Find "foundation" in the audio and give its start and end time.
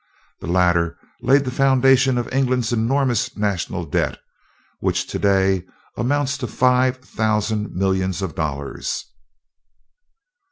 1.51-2.17